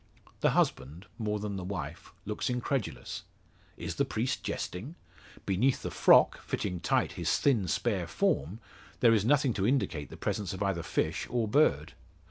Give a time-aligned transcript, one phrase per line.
[0.39, 3.21] The husband, more than the wife, looks incredulous.
[3.77, 4.95] Is the priest jesting?
[5.45, 8.59] Beneath the froc, fitting tight his thin spare form,
[9.01, 11.93] there is nothing to indicate the presence of either fish or bird.